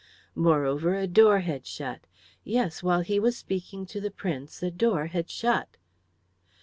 [0.33, 2.07] Moreover, a door had shut
[2.43, 5.77] yes, while he was speaking to the Prince a door had shut.